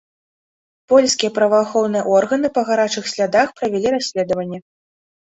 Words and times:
Польскія 0.91 1.33
праваахоўныя 1.35 2.03
органы 2.19 2.47
па 2.55 2.63
гарачых 2.69 3.11
слядах 3.11 3.47
правялі 3.61 3.93
расследаванне. 3.97 4.59